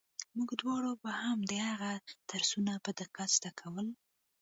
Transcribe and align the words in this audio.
موږ 0.35 0.49
دواړو 0.61 0.91
به 1.03 1.11
هم 1.21 1.37
د 1.49 1.53
هغه 1.69 1.91
درسونه 2.31 2.73
په 2.85 2.91
دقت 2.99 3.29
زده 3.37 3.51
کول. 3.59 3.87